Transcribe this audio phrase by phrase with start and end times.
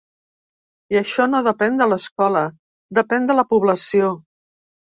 [0.95, 2.43] I això no depèn de l’escola,
[3.01, 4.13] depèn de la població.